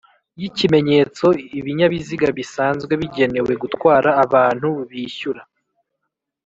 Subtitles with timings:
[0.41, 1.25] Y ikimenyetso
[1.59, 5.41] ibinyabiziga bisanzwe bigenewe gutwara abantu bishyura